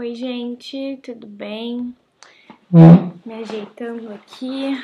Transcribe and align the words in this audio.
Oi, 0.00 0.14
gente, 0.14 0.98
tudo 1.02 1.26
bem? 1.26 1.94
Me 3.22 3.34
ajeitando 3.34 4.10
aqui. 4.14 4.74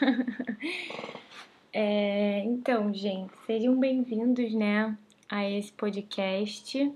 é, 1.70 2.38
então, 2.46 2.90
gente, 2.94 3.30
sejam 3.44 3.78
bem-vindos, 3.78 4.54
né, 4.54 4.96
a 5.28 5.46
esse 5.46 5.70
podcast. 5.72 6.90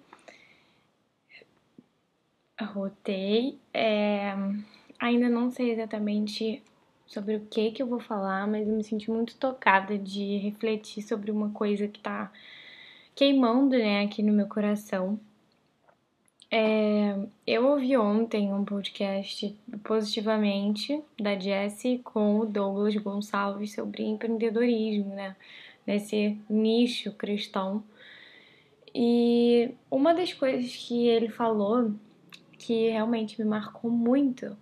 Rotei. 2.58 3.58
É, 3.74 4.32
ainda 4.98 5.28
não 5.28 5.50
sei 5.50 5.72
exatamente 5.72 6.62
sobre 7.06 7.36
o 7.36 7.40
que 7.44 7.72
que 7.72 7.82
eu 7.82 7.86
vou 7.86 8.00
falar, 8.00 8.46
mas 8.46 8.66
eu 8.66 8.74
me 8.74 8.84
senti 8.84 9.10
muito 9.10 9.36
tocada 9.36 9.98
de 9.98 10.38
refletir 10.38 11.02
sobre 11.02 11.30
uma 11.30 11.50
coisa 11.50 11.86
que 11.86 12.00
tá 12.00 12.32
queimando, 13.14 13.76
né, 13.76 14.02
aqui 14.02 14.22
no 14.22 14.32
meu 14.32 14.48
coração. 14.48 15.20
É, 16.50 17.16
eu 17.46 17.66
ouvi 17.66 17.96
ontem 17.96 18.52
um 18.52 18.64
podcast 18.64 19.58
positivamente 19.82 21.02
da 21.18 21.36
Jessie 21.38 21.98
com 22.04 22.38
o 22.38 22.46
Douglas 22.46 22.96
Gonçalves 22.96 23.74
sobre 23.74 24.04
empreendedorismo, 24.04 25.14
né? 25.14 25.34
Nesse 25.86 26.38
nicho 26.48 27.12
cristão. 27.12 27.82
E 28.94 29.70
uma 29.90 30.14
das 30.14 30.32
coisas 30.32 30.74
que 30.74 31.06
ele 31.06 31.28
falou 31.28 31.92
que 32.58 32.90
realmente 32.90 33.40
me 33.40 33.48
marcou 33.48 33.90
muito 33.90 34.56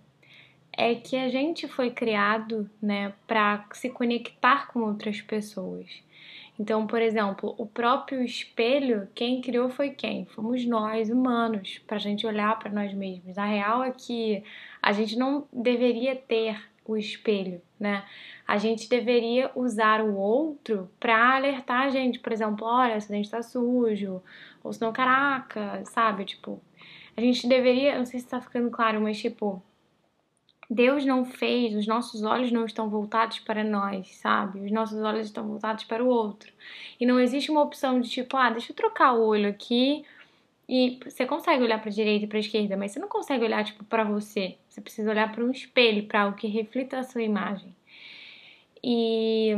é 0.77 0.93
que 0.95 1.15
a 1.15 1.29
gente 1.29 1.67
foi 1.67 1.89
criado, 1.89 2.69
né, 2.81 3.13
para 3.25 3.65
se 3.73 3.89
conectar 3.89 4.67
com 4.67 4.81
outras 4.81 5.21
pessoas. 5.21 5.87
Então, 6.57 6.87
por 6.87 7.01
exemplo, 7.01 7.53
o 7.57 7.65
próprio 7.65 8.23
espelho, 8.23 9.07
quem 9.13 9.41
criou 9.41 9.69
foi 9.69 9.89
quem? 9.89 10.25
Fomos 10.25 10.65
nós, 10.65 11.09
humanos, 11.09 11.79
para 11.85 11.97
a 11.97 11.99
gente 11.99 12.25
olhar 12.25 12.57
para 12.57 12.71
nós 12.71 12.93
mesmos. 12.93 13.37
A 13.37 13.45
real 13.45 13.83
é 13.83 13.91
que 13.91 14.43
a 14.81 14.93
gente 14.93 15.17
não 15.17 15.47
deveria 15.51 16.15
ter 16.15 16.57
o 16.85 16.95
espelho, 16.95 17.61
né? 17.79 18.05
A 18.47 18.57
gente 18.57 18.87
deveria 18.87 19.51
usar 19.55 20.01
o 20.01 20.15
outro 20.15 20.89
para 20.99 21.35
alertar 21.35 21.87
a 21.87 21.89
gente, 21.89 22.19
por 22.19 22.31
exemplo, 22.31 22.65
olha, 22.65 22.95
esse 22.95 23.09
dente 23.09 23.29
tá 23.29 23.41
sujo, 23.41 24.21
ou 24.63 24.71
senão, 24.71 24.93
caraca, 24.93 25.83
sabe? 25.85 26.25
Tipo, 26.25 26.61
a 27.17 27.21
gente 27.21 27.47
deveria, 27.47 27.97
não 27.97 28.05
sei 28.05 28.19
se 28.19 28.27
tá 28.27 28.39
ficando 28.39 28.69
claro, 28.69 29.01
mas 29.01 29.19
tipo, 29.19 29.61
Deus 30.69 31.05
não 31.05 31.23
fez, 31.25 31.75
os 31.75 31.85
nossos 31.85 32.23
olhos 32.23 32.51
não 32.51 32.65
estão 32.65 32.89
voltados 32.89 33.39
para 33.39 33.63
nós, 33.63 34.15
sabe? 34.15 34.59
Os 34.61 34.71
nossos 34.71 34.99
olhos 34.99 35.27
estão 35.27 35.47
voltados 35.47 35.83
para 35.83 36.03
o 36.03 36.07
outro. 36.07 36.51
E 36.99 37.05
não 37.05 37.19
existe 37.19 37.51
uma 37.51 37.61
opção 37.61 38.01
de 38.01 38.09
tipo, 38.09 38.35
ah, 38.35 38.49
deixa 38.49 38.71
eu 38.71 38.75
trocar 38.75 39.13
o 39.13 39.23
olho 39.23 39.47
aqui. 39.49 40.03
E 40.67 40.99
você 41.03 41.25
consegue 41.25 41.63
olhar 41.63 41.79
para 41.79 41.89
a 41.89 41.93
direita 41.93 42.25
e 42.25 42.27
para 42.27 42.37
a 42.37 42.39
esquerda, 42.39 42.75
mas 42.75 42.91
você 42.91 42.99
não 42.99 43.07
consegue 43.07 43.43
olhar 43.45 43.63
tipo 43.63 43.83
para 43.83 44.03
você. 44.03 44.57
Você 44.67 44.81
precisa 44.81 45.11
olhar 45.11 45.31
para 45.31 45.43
um 45.43 45.51
espelho, 45.51 46.07
para 46.07 46.23
algo 46.23 46.37
que 46.37 46.47
reflita 46.47 46.97
a 46.97 47.03
sua 47.03 47.21
imagem. 47.21 47.75
E 48.83 49.51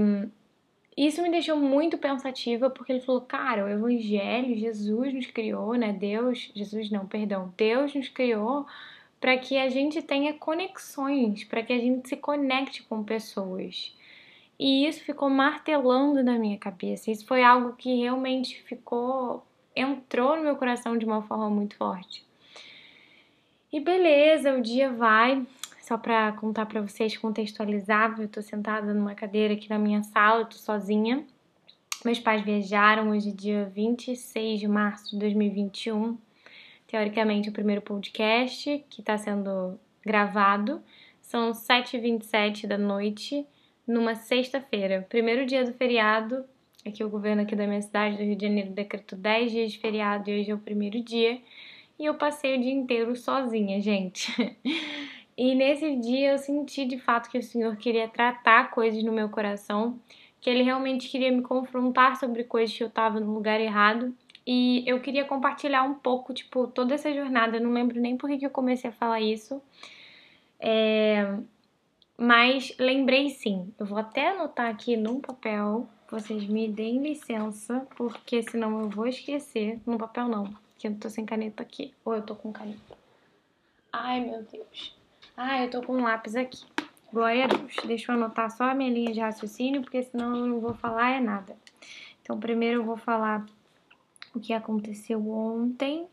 isso 0.97 1.21
me 1.21 1.29
deixou 1.29 1.55
muito 1.57 1.97
pensativa, 1.97 2.69
porque 2.69 2.91
ele 2.91 3.01
falou, 3.01 3.21
cara, 3.21 3.65
o 3.65 3.69
evangelho, 3.69 4.57
Jesus 4.57 5.13
nos 5.13 5.27
criou, 5.27 5.75
né? 5.75 5.93
Deus, 5.93 6.51
Jesus 6.55 6.89
não, 6.89 7.05
perdão, 7.05 7.53
Deus 7.55 7.93
nos 7.93 8.09
criou 8.09 8.65
para 9.19 9.37
que 9.37 9.57
a 9.57 9.69
gente 9.69 10.01
tenha 10.01 10.33
conexões, 10.33 11.43
para 11.43 11.63
que 11.63 11.73
a 11.73 11.77
gente 11.77 12.07
se 12.07 12.15
conecte 12.15 12.83
com 12.83 13.03
pessoas. 13.03 13.95
E 14.59 14.87
isso 14.87 15.03
ficou 15.03 15.29
martelando 15.29 16.23
na 16.23 16.37
minha 16.37 16.57
cabeça. 16.57 17.11
Isso 17.11 17.25
foi 17.25 17.43
algo 17.43 17.73
que 17.73 17.95
realmente 17.95 18.61
ficou 18.63 19.45
entrou 19.75 20.35
no 20.35 20.43
meu 20.43 20.55
coração 20.55 20.97
de 20.97 21.05
uma 21.05 21.21
forma 21.21 21.49
muito 21.49 21.75
forte. 21.75 22.25
E 23.71 23.79
beleza, 23.79 24.55
o 24.55 24.61
dia 24.61 24.91
vai. 24.91 25.45
Só 25.81 25.97
para 25.97 26.33
contar 26.33 26.65
para 26.65 26.81
vocês, 26.81 27.15
contextualizar, 27.15 28.19
eu 28.19 28.27
tô 28.27 28.41
sentada 28.41 28.93
numa 28.93 29.15
cadeira 29.15 29.53
aqui 29.53 29.69
na 29.69 29.77
minha 29.77 30.03
sala, 30.03 30.45
tô 30.45 30.57
sozinha. 30.57 31.25
Meus 32.03 32.19
pais 32.19 32.43
viajaram 32.43 33.09
hoje, 33.09 33.31
dia 33.31 33.71
26 33.73 34.59
de 34.59 34.67
março 34.67 35.11
de 35.11 35.19
2021 35.19 36.17
teoricamente, 36.87 37.49
o 37.49 37.53
primeiro 37.53 37.81
podcast 37.81 38.83
que 38.89 39.01
está 39.01 39.17
sendo 39.17 39.77
gravado. 40.03 40.81
São 41.21 41.51
7h27 41.51 42.65
da 42.65 42.77
noite, 42.77 43.45
numa 43.85 44.15
sexta-feira, 44.15 45.05
primeiro 45.09 45.45
dia 45.45 45.65
do 45.65 45.73
feriado. 45.73 46.45
Aqui 46.85 47.03
o 47.03 47.09
governo 47.09 47.41
aqui 47.41 47.53
da 47.53 47.67
minha 47.67 47.81
cidade, 47.81 48.15
do 48.15 48.23
Rio 48.23 48.35
de 48.37 48.47
Janeiro, 48.47 48.71
decretou 48.71 49.19
10 49.19 49.51
dias 49.51 49.71
de 49.73 49.79
feriado 49.79 50.29
e 50.29 50.39
hoje 50.39 50.51
é 50.51 50.55
o 50.55 50.59
primeiro 50.59 51.03
dia. 51.03 51.41
E 51.99 52.05
eu 52.05 52.15
passei 52.15 52.57
o 52.57 52.61
dia 52.61 52.71
inteiro 52.71 53.15
sozinha, 53.15 53.79
gente. 53.81 54.33
E 55.39 55.53
nesse 55.53 55.95
dia 55.97 56.31
eu 56.31 56.37
senti 56.39 56.83
de 56.83 56.97
fato 56.97 57.29
que 57.29 57.37
o 57.37 57.43
Senhor 57.43 57.77
queria 57.77 58.07
tratar 58.07 58.71
coisas 58.71 59.03
no 59.03 59.11
meu 59.11 59.29
coração, 59.29 59.99
que 60.41 60.49
Ele 60.49 60.63
realmente 60.63 61.07
queria 61.07 61.31
me 61.31 61.43
confrontar 61.43 62.15
sobre 62.15 62.43
coisas 62.43 62.75
que 62.75 62.83
eu 62.83 62.87
estava 62.87 63.19
no 63.19 63.31
lugar 63.31 63.61
errado 63.61 64.15
e 64.47 64.81
eu 64.87 65.01
queria 65.01 65.25
compartilhar 65.25 65.83
um 65.83 65.93
pouco, 65.93 66.33
tipo, 66.33 66.67
toda 66.67 66.95
essa 66.95 67.13
jornada. 67.13 67.57
Eu 67.57 67.61
não 67.61 67.73
lembro 67.73 67.99
nem 67.99 68.15
por 68.15 68.29
que 68.29 68.45
eu 68.45 68.49
comecei 68.49 68.89
a 68.89 68.93
falar 68.93 69.19
isso. 69.19 69.61
É... 70.57 71.37
Mas 72.17 72.73
lembrei 72.79 73.29
sim. 73.29 73.73
Eu 73.77 73.85
vou 73.85 73.97
até 73.97 74.29
anotar 74.29 74.67
aqui 74.67 74.95
num 74.95 75.19
papel. 75.19 75.85
Vocês 76.09 76.45
me 76.45 76.69
deem 76.69 77.03
licença, 77.03 77.85
porque 77.97 78.41
senão 78.41 78.79
eu 78.79 78.89
vou 78.89 79.05
esquecer. 79.05 79.81
No 79.85 79.97
papel 79.97 80.29
não, 80.29 80.55
que 80.77 80.87
eu 80.87 80.95
tô 80.95 81.09
sem 81.09 81.25
caneta 81.25 81.61
aqui. 81.61 81.93
Ou 82.05 82.15
eu 82.15 82.21
tô 82.21 82.33
com 82.33 82.53
caneta. 82.53 82.97
Ai, 83.91 84.21
meu 84.21 84.43
Deus. 84.43 84.95
Ai, 85.35 85.65
eu 85.65 85.69
tô 85.69 85.81
com 85.81 85.91
um 85.91 86.03
lápis 86.03 86.37
aqui. 86.37 86.63
Glória 87.11 87.43
a 87.43 87.47
Deus. 87.47 87.75
Deixa 87.85 88.13
eu 88.13 88.15
anotar 88.15 88.49
só 88.49 88.63
a 88.63 88.73
minha 88.73 88.89
linha 88.89 89.11
de 89.11 89.19
raciocínio, 89.19 89.81
porque 89.81 90.03
senão 90.03 90.37
eu 90.37 90.45
não 90.45 90.61
vou 90.61 90.73
falar 90.73 91.17
é 91.17 91.19
nada. 91.19 91.53
Então, 92.21 92.39
primeiro 92.39 92.79
eu 92.79 92.85
vou 92.85 92.97
falar 92.97 93.45
o 94.37 94.39
que 94.39 94.53
aconteceu 94.53 95.29
ontem, 95.29 96.07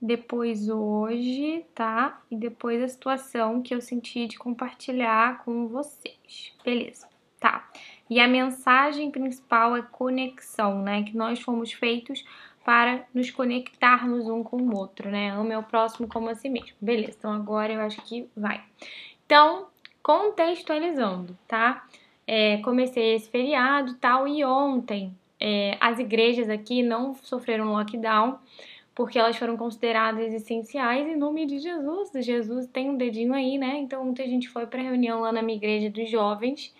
depois 0.00 0.68
hoje, 0.68 1.64
tá? 1.74 2.22
E 2.30 2.36
depois 2.36 2.82
a 2.82 2.88
situação 2.88 3.62
que 3.62 3.74
eu 3.74 3.80
senti 3.80 4.26
de 4.26 4.38
compartilhar 4.38 5.44
com 5.44 5.68
vocês. 5.68 6.54
Beleza, 6.64 7.06
tá. 7.38 7.68
E 8.08 8.18
a 8.18 8.26
mensagem 8.26 9.10
principal 9.10 9.76
é 9.76 9.82
conexão, 9.82 10.82
né? 10.82 11.02
Que 11.02 11.16
nós 11.16 11.40
fomos 11.40 11.72
feitos 11.72 12.24
para 12.64 13.06
nos 13.14 13.30
conectarmos 13.30 14.26
um 14.28 14.42
com 14.42 14.56
o 14.56 14.76
outro, 14.76 15.10
né? 15.10 15.30
Ame 15.30 15.54
ao 15.54 15.62
próximo 15.62 16.08
como 16.08 16.28
a 16.28 16.34
si 16.34 16.48
mesmo. 16.48 16.76
Beleza, 16.80 17.16
então 17.18 17.32
agora 17.32 17.72
eu 17.72 17.80
acho 17.80 18.00
que 18.02 18.28
vai. 18.36 18.62
Então, 19.26 19.68
contextualizando, 20.02 21.38
tá? 21.46 21.86
É, 22.26 22.58
comecei 22.58 23.14
esse 23.14 23.28
feriado 23.28 23.92
e 23.92 23.94
tal, 23.96 24.26
e 24.26 24.44
ontem 24.44 25.16
é, 25.40 25.76
as 25.80 25.98
igrejas 25.98 26.48
aqui 26.48 26.82
não 26.82 27.14
sofreram 27.14 27.72
lockdown 27.72 28.38
porque 28.94 29.18
elas 29.18 29.36
foram 29.36 29.56
consideradas 29.56 30.32
essenciais 30.32 31.08
em 31.08 31.16
nome 31.16 31.46
de 31.46 31.58
Jesus. 31.58 32.10
Jesus 32.24 32.66
tem 32.66 32.90
um 32.90 32.96
dedinho 32.96 33.32
aí, 33.32 33.56
né? 33.56 33.78
Então 33.78 34.04
muita 34.04 34.26
gente 34.26 34.48
foi 34.48 34.66
para 34.66 34.82
reunião 34.82 35.20
lá 35.20 35.32
na 35.32 35.40
minha 35.40 35.56
igreja 35.56 35.88
dos 35.88 36.10
jovens. 36.10 36.74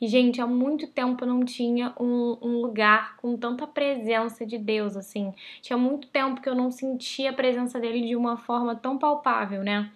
E, 0.00 0.06
gente, 0.06 0.40
há 0.40 0.46
muito 0.46 0.86
tempo 0.86 1.24
não 1.24 1.42
tinha 1.44 1.92
um, 1.98 2.36
um, 2.42 2.60
lugar 2.60 3.16
com 3.16 3.36
tanta 3.36 3.66
presença 3.66 4.44
de 4.44 4.58
Deus, 4.58 4.94
assim. 4.94 5.32
Tinha 5.62 5.76
muito 5.76 6.08
tempo 6.08 6.40
que 6.40 6.48
eu 6.48 6.54
não 6.54 6.70
sentia 6.70 7.30
a 7.30 7.32
presença 7.32 7.80
dele 7.80 8.06
de 8.06 8.14
uma 8.14 8.36
forma 8.36 8.76
tão 8.76 8.98
palpável, 8.98 9.62
né? 9.62 9.90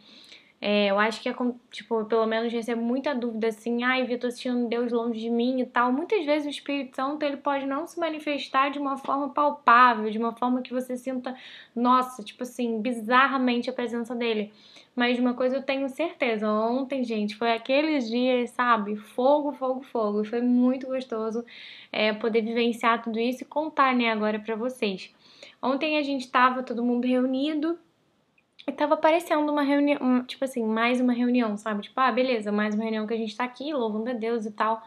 É, 0.62 0.91
eu 0.91 0.98
acho 0.98 1.22
que 1.22 1.28
é, 1.28 1.34
tipo, 1.71 2.04
pelo 2.04 2.26
menos 2.26 2.53
recebo 2.53 2.82
muita 2.82 3.15
dúvida 3.15 3.48
assim, 3.48 3.82
ai, 3.82 4.04
Vitor, 4.04 4.28
assistindo 4.28 4.69
Deus 4.69 4.93
longe 4.93 5.19
de 5.19 5.31
mim 5.31 5.60
e 5.60 5.66
tal. 5.66 5.91
Muitas 5.91 6.25
vezes 6.26 6.47
o 6.47 6.50
Espírito 6.50 6.94
Santo 6.97 7.22
ele 7.22 7.38
pode 7.38 7.65
não 7.65 7.87
se 7.87 7.98
manifestar 7.98 8.71
de 8.71 8.78
uma 8.78 8.98
forma 8.98 9.31
palpável, 9.31 10.10
de 10.10 10.19
uma 10.19 10.34
forma 10.37 10.60
que 10.60 10.72
você 10.72 10.98
sinta, 10.98 11.34
nossa, 11.74 12.22
tipo 12.22 12.42
assim, 12.42 12.80
bizarramente 12.83 13.71
a 13.71 13.72
presença 13.72 14.15
dele. 14.15 14.53
Mas 14.95 15.16
de 15.16 15.22
uma 15.22 15.33
coisa 15.33 15.57
eu 15.57 15.62
tenho 15.62 15.89
certeza, 15.89 16.51
ontem, 16.51 17.04
gente, 17.04 17.36
foi 17.36 17.53
aqueles 17.53 18.10
dias, 18.10 18.51
sabe? 18.51 18.97
Fogo, 18.97 19.53
fogo, 19.53 19.80
fogo. 19.83 20.24
Foi 20.24 20.42
muito 20.42 20.86
gostoso 20.89 21.42
é, 21.91 22.12
poder 22.12 22.42
vivenciar 22.42 23.03
tudo 23.03 23.18
isso 23.18 23.45
e 23.45 23.47
contar, 23.47 23.95
né, 23.95 24.10
agora 24.10 24.39
para 24.39 24.57
vocês. 24.57 25.10
Ontem 25.62 25.97
a 25.97 26.03
gente 26.03 26.30
tava 26.30 26.62
todo 26.62 26.84
mundo 26.84 27.07
reunido 27.07 27.78
e 28.66 28.72
tava 28.72 28.97
parecendo 28.97 29.51
uma 29.51 29.62
reunião, 29.62 30.24
tipo 30.24 30.45
assim, 30.45 30.65
mais 30.65 31.01
uma 31.01 31.12
reunião, 31.12 31.57
sabe? 31.57 31.83
Tipo, 31.83 32.01
ah, 32.01 32.12
beleza, 32.12 32.53
mais 32.53 32.74
uma 32.74 32.84
reunião 32.84 33.07
que 33.07 33.15
a 33.15 33.16
gente 33.16 33.36
tá 33.36 33.45
aqui, 33.45 33.72
louvando 33.72 34.10
a 34.10 34.12
Deus 34.12 34.47
e 34.47 34.53
tal. 34.53 34.83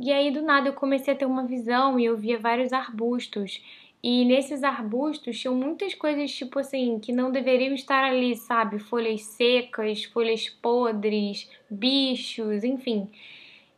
E 0.00 0.12
aí, 0.12 0.30
do 0.30 0.42
nada, 0.42 0.68
eu 0.68 0.72
comecei 0.72 1.14
a 1.14 1.16
ter 1.16 1.26
uma 1.26 1.44
visão 1.44 1.98
e 1.98 2.04
eu 2.04 2.16
via 2.16 2.38
vários 2.38 2.72
arbustos. 2.72 3.62
E 4.02 4.24
nesses 4.24 4.64
arbustos 4.64 5.38
tinham 5.38 5.54
muitas 5.54 5.94
coisas, 5.94 6.32
tipo 6.32 6.58
assim, 6.58 6.98
que 6.98 7.12
não 7.12 7.30
deveriam 7.30 7.74
estar 7.74 8.04
ali, 8.04 8.34
sabe? 8.34 8.78
Folhas 8.78 9.22
secas, 9.22 10.04
folhas 10.04 10.48
podres, 10.48 11.48
bichos, 11.70 12.64
enfim. 12.64 13.08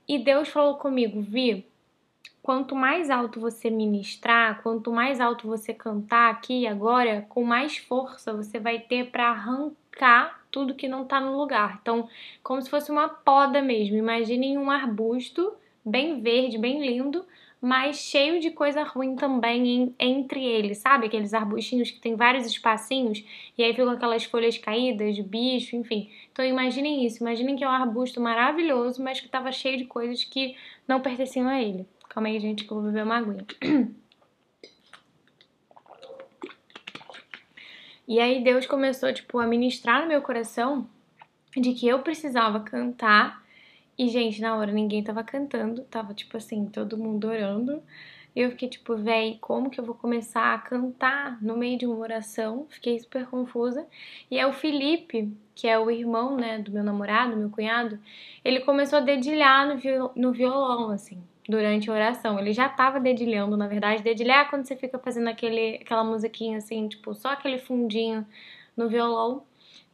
E 0.08 0.18
Deus 0.18 0.48
falou 0.48 0.76
comigo, 0.76 1.20
Vi, 1.20 1.66
quanto 2.44 2.76
mais 2.76 3.08
alto 3.08 3.40
você 3.40 3.70
ministrar, 3.70 4.62
quanto 4.62 4.92
mais 4.92 5.18
alto 5.18 5.48
você 5.48 5.72
cantar 5.72 6.30
aqui 6.30 6.66
agora, 6.66 7.24
com 7.30 7.42
mais 7.42 7.78
força 7.78 8.34
você 8.34 8.60
vai 8.60 8.78
ter 8.78 9.10
para 9.10 9.30
arrancar 9.30 10.44
tudo 10.50 10.74
que 10.74 10.86
não 10.86 11.06
tá 11.06 11.18
no 11.18 11.38
lugar. 11.38 11.78
Então, 11.80 12.06
como 12.42 12.60
se 12.60 12.68
fosse 12.68 12.90
uma 12.90 13.08
poda 13.08 13.62
mesmo. 13.62 13.96
Imaginem 13.96 14.58
um 14.58 14.70
arbusto 14.70 15.54
bem 15.82 16.20
verde, 16.20 16.58
bem 16.58 16.86
lindo, 16.86 17.24
mas 17.62 17.96
cheio 17.96 18.38
de 18.38 18.50
coisa 18.50 18.82
ruim 18.82 19.16
também 19.16 19.66
em, 19.66 19.94
entre 19.98 20.44
eles, 20.44 20.76
sabe? 20.76 21.06
Aqueles 21.06 21.32
arbustinhos 21.32 21.90
que 21.90 21.98
tem 21.98 22.14
vários 22.14 22.44
espacinhos 22.44 23.24
e 23.56 23.64
aí 23.64 23.72
ficam 23.72 23.88
aquelas 23.88 24.24
folhas 24.24 24.58
caídas, 24.58 25.18
bicho, 25.18 25.76
enfim. 25.76 26.10
Então 26.30 26.44
imaginem 26.44 27.06
isso, 27.06 27.22
imaginem 27.22 27.56
que 27.56 27.64
é 27.64 27.66
um 27.66 27.70
arbusto 27.70 28.20
maravilhoso, 28.20 29.02
mas 29.02 29.18
que 29.18 29.26
estava 29.26 29.50
cheio 29.50 29.78
de 29.78 29.86
coisas 29.86 30.24
que 30.24 30.54
não 30.86 31.00
pertenciam 31.00 31.48
a 31.48 31.62
ele. 31.62 31.86
Calma 32.08 32.28
aí, 32.28 32.38
gente, 32.38 32.64
que 32.64 32.70
eu 32.70 32.76
vou 32.76 32.86
beber 32.86 33.04
uma 33.04 33.16
aguinha. 33.16 33.44
E 38.06 38.20
aí 38.20 38.44
Deus 38.44 38.66
começou, 38.66 39.12
tipo, 39.14 39.38
a 39.38 39.46
ministrar 39.46 40.02
no 40.02 40.08
meu 40.08 40.20
coração 40.20 40.86
de 41.56 41.72
que 41.72 41.88
eu 41.88 42.00
precisava 42.00 42.60
cantar. 42.60 43.42
E, 43.96 44.08
gente, 44.08 44.42
na 44.42 44.56
hora 44.56 44.70
ninguém 44.72 45.02
tava 45.02 45.24
cantando, 45.24 45.82
tava, 45.84 46.12
tipo 46.12 46.36
assim, 46.36 46.66
todo 46.66 46.98
mundo 46.98 47.28
orando. 47.28 47.82
E 48.36 48.40
eu 48.40 48.50
fiquei 48.50 48.68
tipo, 48.68 48.94
véi, 48.96 49.38
como 49.40 49.70
que 49.70 49.80
eu 49.80 49.84
vou 49.84 49.94
começar 49.94 50.54
a 50.54 50.58
cantar 50.58 51.42
no 51.42 51.56
meio 51.56 51.78
de 51.78 51.86
uma 51.86 51.96
oração? 51.96 52.66
Fiquei 52.68 52.98
super 52.98 53.26
confusa. 53.26 53.86
E 54.30 54.38
aí 54.38 54.44
o 54.44 54.52
Felipe, 54.52 55.32
que 55.54 55.66
é 55.66 55.78
o 55.78 55.90
irmão, 55.90 56.36
né, 56.36 56.58
do 56.58 56.72
meu 56.72 56.84
namorado, 56.84 57.36
meu 57.36 57.48
cunhado, 57.48 57.98
ele 58.44 58.60
começou 58.60 58.98
a 58.98 59.02
dedilhar 59.02 59.66
no 60.14 60.32
violão, 60.32 60.90
assim 60.90 61.22
durante 61.48 61.90
a 61.90 61.92
oração. 61.92 62.38
Ele 62.38 62.52
já 62.52 62.66
estava 62.66 63.00
dedilhando, 63.00 63.56
na 63.56 63.66
verdade. 63.66 64.02
Dedilhar 64.02 64.46
é 64.46 64.48
quando 64.48 64.66
você 64.66 64.76
fica 64.76 64.98
fazendo 64.98 65.28
aquele, 65.28 65.76
aquela 65.76 66.04
musiquinha 66.04 66.58
assim, 66.58 66.88
tipo, 66.88 67.14
só 67.14 67.28
aquele 67.30 67.58
fundinho 67.58 68.26
no 68.76 68.88
violão. 68.88 69.44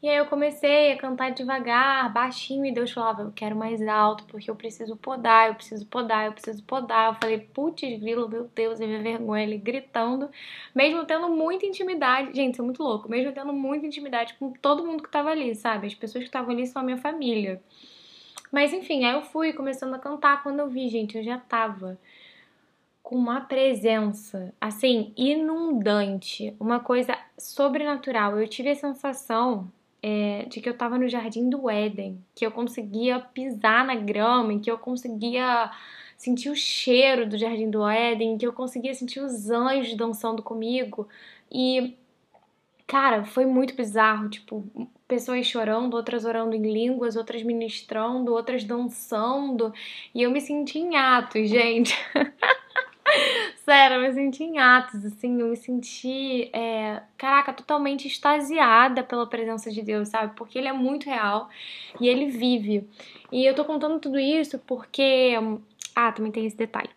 E 0.03 0.09
aí 0.09 0.17
eu 0.17 0.25
comecei 0.27 0.93
a 0.93 0.97
cantar 0.97 1.31
devagar, 1.31 2.11
baixinho, 2.11 2.65
e 2.65 2.73
Deus 2.73 2.91
falava, 2.91 3.21
eu 3.21 3.33
quero 3.33 3.55
mais 3.55 3.87
alto, 3.87 4.25
porque 4.25 4.51
eu 4.51 4.57
preciso 4.57 4.97
podar, 4.97 5.49
eu 5.49 5.55
preciso 5.55 5.85
podar, 5.87 6.25
eu 6.25 6.33
preciso 6.33 6.63
podar. 6.65 7.13
Eu 7.13 7.15
falei, 7.21 7.39
putz, 7.39 7.83
grilo, 8.01 8.27
meu 8.27 8.49
Deus, 8.55 8.81
eu 8.81 8.89
me 8.89 8.99
vergonha, 8.99 9.43
ele 9.43 9.59
gritando, 9.59 10.31
mesmo 10.75 11.05
tendo 11.05 11.29
muita 11.29 11.67
intimidade. 11.67 12.35
Gente, 12.35 12.55
isso 12.55 12.63
é 12.63 12.65
muito 12.65 12.83
louco, 12.83 13.11
mesmo 13.11 13.31
tendo 13.33 13.53
muita 13.53 13.87
intimidade 13.87 14.35
com 14.39 14.53
todo 14.53 14.87
mundo 14.87 15.03
que 15.03 15.11
tava 15.11 15.31
ali, 15.31 15.55
sabe? 15.55 15.89
As 15.89 15.95
pessoas 15.95 16.25
que 16.25 16.29
estavam 16.29 16.51
ali 16.51 16.67
são 16.67 16.81
a 16.81 16.85
minha 16.85 16.99
família. 16.99 17.63
Mas 18.51 18.73
enfim, 18.73 19.05
aí 19.05 19.15
eu 19.15 19.23
fui 19.23 19.53
começando 19.53 19.95
a 19.95 19.99
cantar. 19.99 20.43
Quando 20.43 20.61
eu 20.61 20.69
vi, 20.69 20.89
gente, 20.89 21.17
eu 21.17 21.23
já 21.25 21.39
tava 21.39 21.99
com 23.03 23.17
uma 23.17 23.41
presença 23.41 24.53
assim 24.61 25.13
inundante, 25.17 26.55
uma 26.61 26.81
coisa 26.81 27.17
sobrenatural. 27.39 28.39
Eu 28.39 28.49
tive 28.49 28.71
a 28.71 28.75
sensação 28.75 29.71
é, 30.03 30.47
de 30.49 30.61
que 30.61 30.69
eu 30.69 30.77
tava 30.77 30.99
no 30.99 31.09
jardim 31.09 31.49
do 31.49 31.69
Éden, 31.69 32.23
que 32.35 32.45
eu 32.45 32.51
conseguia 32.51 33.21
pisar 33.21 33.85
na 33.85 33.95
grama, 33.95 34.59
que 34.59 34.71
eu 34.71 34.79
conseguia 34.79 35.71
sentir 36.17 36.51
o 36.51 36.57
cheiro 36.57 37.29
do 37.29 37.39
jardim 37.39 37.71
do 37.71 37.87
Éden, 37.87 38.37
que 38.37 38.47
eu 38.47 38.53
conseguia 38.53 38.95
sentir 38.95 39.21
os 39.21 39.51
anjos 39.51 39.97
dançando 39.97 40.43
comigo. 40.43 41.09
E 41.51 41.97
cara, 42.91 43.25
foi 43.25 43.47
muito 43.47 43.77
bizarro, 43.77 44.29
tipo, 44.29 44.67
pessoas 45.07 45.47
chorando, 45.47 45.95
outras 45.95 46.25
orando 46.25 46.57
em 46.57 46.73
línguas, 46.73 47.15
outras 47.15 47.41
ministrando, 47.41 48.33
outras 48.33 48.65
dançando. 48.65 49.73
E 50.13 50.25
eu 50.25 50.31
me 50.33 50.41
senti 50.41 50.81
em 50.81 50.97
atos, 50.97 51.49
gente. 51.49 51.97
Sério, 53.65 53.99
eu 53.99 54.01
me 54.03 54.13
senti 54.13 54.43
em 54.43 54.59
atos, 54.59 55.05
assim, 55.05 55.41
eu 55.41 55.47
me 55.47 55.57
senti, 55.57 56.51
é, 56.53 57.01
caraca, 57.17 57.53
totalmente 57.53 58.09
extasiada 58.09 59.05
pela 59.05 59.25
presença 59.25 59.71
de 59.71 59.83
Deus, 59.83 60.09
sabe? 60.09 60.35
Porque 60.35 60.59
Ele 60.59 60.67
é 60.67 60.73
muito 60.73 61.07
real 61.07 61.49
e 62.01 62.09
Ele 62.09 62.27
vive. 62.27 62.89
E 63.31 63.45
eu 63.47 63.55
tô 63.55 63.65
contando 63.65 64.01
tudo 64.01 64.19
isso 64.19 64.59
porque. 64.67 65.35
Ah, 65.95 66.11
também 66.11 66.33
tem 66.33 66.45
esse 66.45 66.57
detalhe 66.57 66.91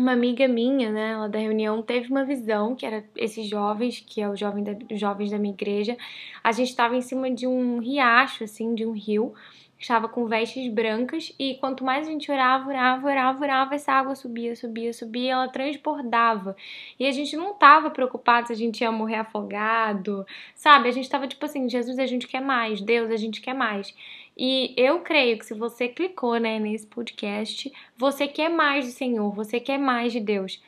uma 0.00 0.12
amiga 0.12 0.46
minha, 0.48 0.90
né, 0.90 1.16
lá 1.16 1.28
da 1.28 1.38
reunião, 1.38 1.82
teve 1.82 2.10
uma 2.10 2.24
visão 2.24 2.74
que 2.74 2.84
era 2.86 3.04
esses 3.16 3.46
jovens, 3.46 4.00
que 4.06 4.20
é 4.20 4.28
o 4.28 4.36
jovem 4.36 4.64
da, 4.64 4.72
os 4.92 5.00
jovens 5.00 5.30
da 5.30 5.38
minha 5.38 5.54
igreja. 5.54 5.96
A 6.42 6.52
gente 6.52 6.68
estava 6.68 6.96
em 6.96 7.00
cima 7.00 7.30
de 7.30 7.46
um 7.46 7.78
riacho, 7.78 8.44
assim, 8.44 8.74
de 8.74 8.84
um 8.84 8.92
rio, 8.92 9.34
estava 9.78 10.08
com 10.08 10.26
vestes 10.26 10.70
brancas 10.72 11.32
e 11.38 11.54
quanto 11.54 11.84
mais 11.84 12.06
a 12.06 12.10
gente 12.10 12.30
orava, 12.30 12.68
orava, 12.68 13.06
orava, 13.06 13.44
orava, 13.44 13.74
essa 13.74 13.92
água 13.92 14.14
subia, 14.14 14.56
subia, 14.56 14.92
subia, 14.92 15.32
ela 15.32 15.48
transbordava. 15.48 16.56
E 16.98 17.06
a 17.06 17.12
gente 17.12 17.36
não 17.36 17.54
tava 17.54 17.90
preocupado 17.90 18.48
se 18.48 18.52
a 18.52 18.56
gente 18.56 18.80
ia 18.80 18.90
morrer 18.90 19.16
afogado, 19.16 20.26
sabe? 20.54 20.88
A 20.88 20.92
gente 20.92 21.08
tava 21.08 21.28
tipo 21.28 21.44
assim, 21.44 21.68
Jesus, 21.68 21.98
a 21.98 22.06
gente 22.06 22.26
quer 22.26 22.40
mais, 22.40 22.80
Deus, 22.80 23.10
a 23.10 23.16
gente 23.16 23.40
quer 23.40 23.54
mais. 23.54 23.94
E 24.38 24.72
eu 24.76 25.00
creio 25.00 25.38
que 25.38 25.46
se 25.46 25.54
você 25.54 25.88
clicou, 25.88 26.38
né, 26.38 26.60
nesse 26.60 26.86
podcast, 26.86 27.72
você 27.96 28.28
quer 28.28 28.48
mais 28.48 28.86
do 28.86 28.92
Senhor, 28.92 29.34
você 29.34 29.58
quer 29.58 29.78
mais 29.78 30.12
de 30.12 30.20
Deus. 30.20 30.62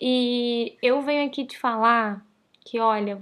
E 0.00 0.76
eu 0.80 1.02
venho 1.02 1.26
aqui 1.26 1.44
te 1.44 1.58
falar 1.58 2.24
que, 2.60 2.78
olha, 2.78 3.18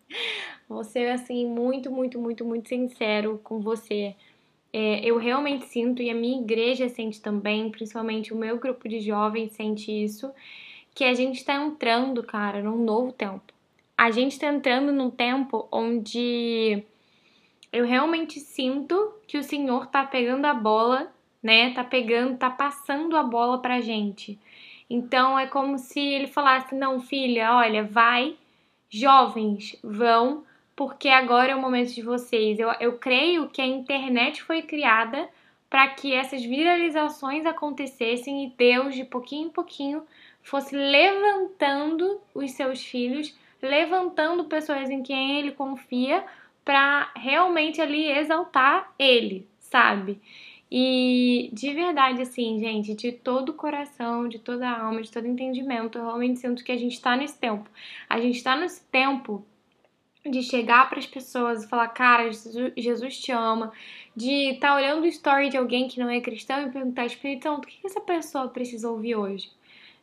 você 0.68 1.06
assim 1.06 1.46
muito, 1.46 1.90
muito, 1.90 2.18
muito, 2.18 2.44
muito 2.44 2.68
sincero 2.68 3.38
com 3.44 3.60
você 3.60 4.16
é, 4.76 4.98
eu 5.04 5.16
realmente 5.18 5.66
sinto, 5.66 6.02
e 6.02 6.10
a 6.10 6.14
minha 6.14 6.40
igreja 6.40 6.88
sente 6.88 7.20
também, 7.20 7.70
principalmente 7.70 8.34
o 8.34 8.36
meu 8.36 8.58
grupo 8.58 8.88
de 8.88 8.98
jovens 8.98 9.52
sente 9.52 9.92
isso, 9.92 10.32
que 10.92 11.04
a 11.04 11.14
gente 11.14 11.36
está 11.36 11.54
entrando, 11.54 12.24
cara, 12.24 12.60
num 12.60 12.82
novo 12.82 13.12
tempo. 13.12 13.54
A 13.96 14.10
gente 14.10 14.32
está 14.32 14.48
entrando 14.48 14.90
num 14.90 15.10
tempo 15.10 15.68
onde 15.70 16.82
eu 17.74 17.84
realmente 17.84 18.40
sinto 18.40 19.14
que 19.26 19.38
o 19.38 19.42
Senhor 19.42 19.86
tá 19.86 20.04
pegando 20.04 20.46
a 20.46 20.54
bola, 20.54 21.12
né? 21.42 21.72
Tá 21.74 21.84
pegando, 21.84 22.38
tá 22.38 22.50
passando 22.50 23.16
a 23.16 23.22
bola 23.22 23.60
pra 23.60 23.80
gente. 23.80 24.38
Então 24.88 25.38
é 25.38 25.46
como 25.46 25.78
se 25.78 26.00
ele 26.00 26.26
falasse: 26.26 26.74
"Não, 26.74 27.00
filha, 27.00 27.54
olha, 27.54 27.84
vai, 27.84 28.36
jovens, 28.88 29.78
vão 29.82 30.44
porque 30.76 31.08
agora 31.08 31.52
é 31.52 31.54
o 31.54 31.60
momento 31.60 31.94
de 31.94 32.02
vocês. 32.02 32.58
Eu, 32.58 32.70
eu 32.80 32.98
creio 32.98 33.48
que 33.48 33.60
a 33.60 33.66
internet 33.66 34.42
foi 34.42 34.62
criada 34.62 35.28
para 35.70 35.88
que 35.88 36.12
essas 36.12 36.42
viralizações 36.44 37.46
acontecessem 37.46 38.44
e 38.44 38.50
Deus, 38.56 38.94
de 38.94 39.04
pouquinho 39.04 39.48
em 39.48 39.50
pouquinho, 39.50 40.04
fosse 40.42 40.76
levantando 40.76 42.20
os 42.34 42.52
seus 42.52 42.84
filhos, 42.84 43.36
levantando 43.60 44.44
pessoas 44.44 44.90
em 44.90 45.02
quem 45.02 45.38
ele 45.38 45.52
confia, 45.52 46.24
para 46.64 47.12
realmente 47.16 47.80
ali 47.80 48.10
exaltar 48.10 48.92
ele, 48.98 49.46
sabe? 49.58 50.20
E 50.70 51.50
de 51.52 51.72
verdade, 51.72 52.22
assim, 52.22 52.58
gente, 52.58 52.94
de 52.94 53.12
todo 53.12 53.50
o 53.50 53.54
coração, 53.54 54.28
de 54.28 54.38
toda 54.38 54.68
a 54.68 54.82
alma, 54.82 55.02
de 55.02 55.10
todo 55.10 55.26
entendimento, 55.26 55.98
eu 55.98 56.04
realmente 56.04 56.40
sinto 56.40 56.64
que 56.64 56.72
a 56.72 56.76
gente 56.76 56.94
está 56.94 57.16
nesse 57.16 57.38
tempo. 57.38 57.68
A 58.08 58.18
gente 58.18 58.36
está 58.36 58.56
nesse 58.56 58.82
tempo 58.86 59.44
de 60.28 60.42
chegar 60.42 60.88
para 60.88 60.98
as 60.98 61.06
pessoas 61.06 61.62
e 61.62 61.68
falar, 61.68 61.88
cara, 61.88 62.30
Jesus 62.76 63.18
te 63.18 63.30
ama, 63.30 63.72
de 64.16 64.54
estar 64.54 64.70
tá 64.70 64.74
olhando 64.76 65.02
o 65.04 65.06
story 65.06 65.50
de 65.50 65.56
alguém 65.56 65.86
que 65.86 66.00
não 66.00 66.08
é 66.08 66.20
cristão 66.20 66.66
e 66.66 66.70
perguntar, 66.70 67.04
Espírito, 67.06 67.56
do 67.56 67.66
que 67.66 67.86
essa 67.86 68.00
pessoa 68.00 68.48
precisa 68.48 68.90
ouvir 68.90 69.16
hoje? 69.16 69.50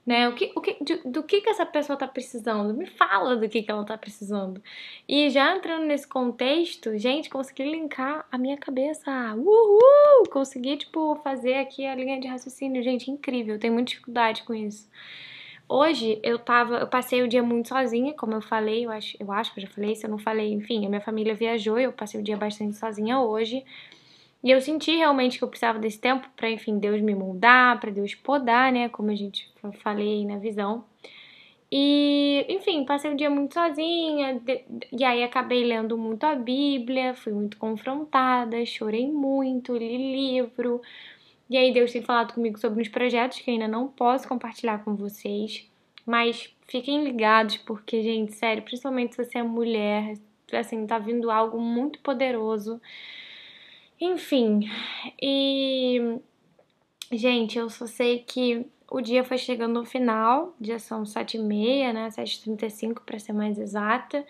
Né? 0.05 0.27
O 0.27 0.33
que, 0.33 0.51
o 0.55 0.61
que, 0.61 0.83
de, 0.83 0.95
do 1.05 1.21
que, 1.21 1.41
que 1.41 1.49
essa 1.49 1.65
pessoa 1.65 1.93
está 1.93 2.07
precisando? 2.07 2.73
Me 2.73 2.87
fala 2.87 3.35
do 3.35 3.47
que, 3.47 3.61
que 3.61 3.69
ela 3.69 3.83
está 3.83 3.97
precisando. 3.97 4.61
E 5.07 5.29
já 5.29 5.55
entrando 5.55 5.85
nesse 5.85 6.07
contexto, 6.07 6.97
gente, 6.97 7.29
consegui 7.29 7.63
linkar 7.63 8.25
a 8.31 8.37
minha 8.37 8.57
cabeça. 8.57 9.11
Uhul! 9.35 10.27
Consegui, 10.31 10.77
tipo, 10.77 11.15
fazer 11.17 11.55
aqui 11.55 11.85
a 11.85 11.93
linha 11.93 12.19
de 12.19 12.27
raciocínio. 12.27 12.81
Gente, 12.81 13.11
incrível. 13.11 13.55
Eu 13.55 13.59
tenho 13.59 13.73
muita 13.73 13.89
dificuldade 13.89 14.43
com 14.43 14.55
isso. 14.55 14.89
Hoje 15.73 16.19
eu 16.21 16.37
tava, 16.37 16.79
eu 16.79 16.87
passei 16.87 17.23
o 17.23 17.29
dia 17.29 17.41
muito 17.41 17.69
sozinha, 17.69 18.13
como 18.13 18.33
eu 18.33 18.41
falei, 18.41 18.85
eu 18.85 18.91
acho, 18.91 19.15
eu 19.17 19.31
acho 19.31 19.53
que 19.53 19.61
eu 19.61 19.65
já 19.65 19.69
falei, 19.69 19.95
se 19.95 20.05
eu 20.05 20.09
não 20.09 20.17
falei, 20.17 20.51
enfim, 20.51 20.85
a 20.85 20.89
minha 20.89 20.99
família 20.99 21.33
viajou, 21.33 21.79
eu 21.79 21.93
passei 21.93 22.19
o 22.19 22.23
dia 22.23 22.35
bastante 22.35 22.75
sozinha 22.75 23.21
hoje. 23.21 23.63
E 24.43 24.49
eu 24.49 24.59
senti 24.59 24.95
realmente 24.95 25.37
que 25.37 25.43
eu 25.43 25.47
precisava 25.47 25.77
desse 25.77 25.99
tempo 25.99 26.27
para, 26.35 26.49
enfim, 26.49 26.79
Deus 26.79 27.01
me 27.01 27.13
moldar, 27.13 27.79
para 27.79 27.91
Deus 27.91 28.15
podar, 28.15 28.71
né, 28.71 28.89
como 28.89 29.11
a 29.11 29.15
gente 29.15 29.51
falei 29.83 30.25
na 30.25 30.37
visão. 30.37 30.83
E, 31.71 32.45
enfim, 32.49 32.83
passei 32.83 33.13
o 33.13 33.15
dia 33.15 33.29
muito 33.29 33.53
sozinha, 33.53 34.41
e 34.91 35.03
aí 35.05 35.23
acabei 35.23 35.63
lendo 35.63 35.97
muito 35.97 36.25
a 36.25 36.35
Bíblia, 36.35 37.13
fui 37.13 37.31
muito 37.31 37.57
confrontada, 37.57 38.65
chorei 38.65 39.09
muito, 39.09 39.77
li 39.77 40.35
livro, 40.37 40.81
e 41.49 41.55
aí 41.57 41.73
Deus 41.73 41.91
tem 41.91 42.01
falado 42.01 42.33
comigo 42.33 42.59
sobre 42.59 42.81
uns 42.81 42.89
projetos 42.89 43.39
que 43.39 43.51
ainda 43.51 43.67
não 43.67 43.87
posso 43.87 44.27
compartilhar 44.27 44.83
com 44.83 44.95
vocês, 44.95 45.69
mas 46.05 46.53
fiquem 46.67 47.03
ligados 47.05 47.57
porque, 47.57 48.01
gente, 48.01 48.33
sério, 48.33 48.63
principalmente 48.63 49.15
se 49.15 49.23
você 49.23 49.37
é 49.37 49.43
mulher, 49.43 50.13
assim, 50.51 50.85
tá 50.85 50.97
vindo 50.99 51.31
algo 51.31 51.59
muito 51.59 51.99
poderoso. 51.99 52.81
Enfim, 54.01 54.67
e 55.21 56.19
gente, 57.11 57.59
eu 57.59 57.69
só 57.69 57.85
sei 57.85 58.17
que 58.19 58.65
o 58.89 58.99
dia 58.99 59.23
foi 59.23 59.37
chegando 59.37 59.75
no 59.75 59.85
final, 59.85 60.55
dia 60.59 60.79
são 60.79 61.03
7h30, 61.03 61.93
né? 61.93 62.09
7h35 62.09 63.01
para 63.05 63.19
ser 63.19 63.33
mais 63.33 63.59
exata. 63.59 64.25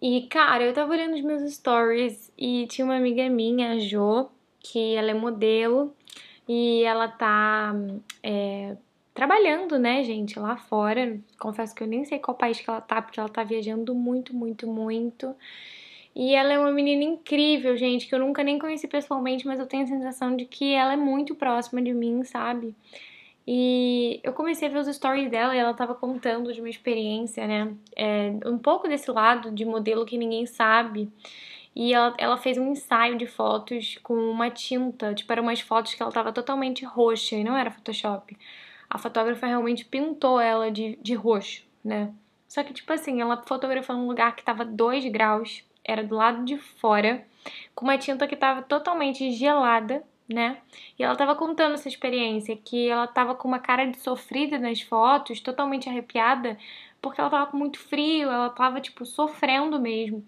E, 0.00 0.22
cara, 0.28 0.64
eu 0.64 0.72
tava 0.72 0.92
olhando 0.92 1.14
os 1.14 1.20
meus 1.20 1.42
stories 1.52 2.32
e 2.38 2.66
tinha 2.68 2.84
uma 2.84 2.96
amiga 2.96 3.28
minha, 3.28 3.72
a 3.72 3.78
Jo, 3.78 4.30
que 4.58 4.94
ela 4.94 5.10
é 5.10 5.14
modelo 5.14 5.94
e 6.48 6.82
ela 6.84 7.08
tá 7.08 7.74
é, 8.22 8.74
trabalhando, 9.12 9.78
né, 9.78 10.02
gente, 10.02 10.38
lá 10.38 10.56
fora. 10.56 11.20
Confesso 11.38 11.74
que 11.74 11.82
eu 11.82 11.86
nem 11.86 12.06
sei 12.06 12.18
qual 12.18 12.36
país 12.36 12.58
que 12.58 12.70
ela 12.70 12.80
tá, 12.80 13.02
porque 13.02 13.20
ela 13.20 13.28
tá 13.28 13.44
viajando 13.44 13.94
muito, 13.94 14.34
muito, 14.34 14.66
muito. 14.66 15.36
E 16.18 16.34
ela 16.34 16.52
é 16.52 16.58
uma 16.58 16.72
menina 16.72 17.04
incrível, 17.04 17.76
gente, 17.76 18.08
que 18.08 18.12
eu 18.12 18.18
nunca 18.18 18.42
nem 18.42 18.58
conheci 18.58 18.88
pessoalmente, 18.88 19.46
mas 19.46 19.60
eu 19.60 19.66
tenho 19.66 19.84
a 19.84 19.86
sensação 19.86 20.34
de 20.34 20.46
que 20.46 20.74
ela 20.74 20.94
é 20.94 20.96
muito 20.96 21.32
próxima 21.36 21.80
de 21.80 21.94
mim, 21.94 22.24
sabe? 22.24 22.74
E 23.46 24.18
eu 24.24 24.32
comecei 24.32 24.66
a 24.66 24.70
ver 24.72 24.78
os 24.78 24.88
stories 24.88 25.30
dela 25.30 25.54
e 25.54 25.58
ela 25.58 25.72
tava 25.74 25.94
contando 25.94 26.52
de 26.52 26.60
uma 26.60 26.68
experiência, 26.68 27.46
né? 27.46 27.72
É, 27.94 28.32
um 28.46 28.58
pouco 28.58 28.88
desse 28.88 29.08
lado 29.12 29.52
de 29.52 29.64
modelo 29.64 30.04
que 30.04 30.18
ninguém 30.18 30.44
sabe. 30.44 31.08
E 31.74 31.94
ela, 31.94 32.12
ela 32.18 32.36
fez 32.36 32.58
um 32.58 32.72
ensaio 32.72 33.16
de 33.16 33.26
fotos 33.26 33.96
com 34.02 34.14
uma 34.14 34.50
tinta, 34.50 35.14
tipo, 35.14 35.32
eram 35.32 35.44
umas 35.44 35.60
fotos 35.60 35.94
que 35.94 36.02
ela 36.02 36.10
tava 36.10 36.32
totalmente 36.32 36.84
roxa 36.84 37.36
e 37.36 37.44
não 37.44 37.56
era 37.56 37.70
Photoshop. 37.70 38.36
A 38.90 38.98
fotógrafa 38.98 39.46
realmente 39.46 39.84
pintou 39.84 40.40
ela 40.40 40.68
de, 40.68 40.98
de 41.00 41.14
roxo, 41.14 41.64
né? 41.84 42.12
Só 42.48 42.64
que, 42.64 42.72
tipo 42.72 42.92
assim, 42.92 43.20
ela 43.20 43.40
fotografou 43.46 43.94
num 43.94 44.08
lugar 44.08 44.34
que 44.34 44.42
tava 44.42 44.64
2 44.64 45.04
graus, 45.06 45.62
era 45.88 46.04
do 46.04 46.14
lado 46.14 46.44
de 46.44 46.58
fora, 46.58 47.26
com 47.74 47.86
uma 47.86 47.96
tinta 47.98 48.28
que 48.28 48.36
tava 48.36 48.62
totalmente 48.62 49.32
gelada, 49.32 50.04
né? 50.28 50.58
E 50.98 51.02
ela 51.02 51.16
tava 51.16 51.34
contando 51.34 51.74
essa 51.74 51.88
experiência, 51.88 52.54
que 52.56 52.88
ela 52.88 53.06
tava 53.06 53.34
com 53.34 53.48
uma 53.48 53.58
cara 53.58 53.86
de 53.86 53.98
sofrida 53.98 54.58
nas 54.58 54.82
fotos, 54.82 55.40
totalmente 55.40 55.88
arrepiada, 55.88 56.58
porque 57.00 57.20
ela 57.20 57.30
tava 57.30 57.50
com 57.50 57.56
muito 57.56 57.78
frio, 57.78 58.30
ela 58.30 58.50
tava, 58.50 58.80
tipo, 58.80 59.06
sofrendo 59.06 59.80
mesmo. 59.80 60.24